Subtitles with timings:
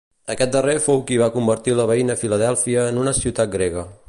[0.35, 3.91] Aquest darrer fou qui va convertir la veïna Filadèlfia en una ciutat grega.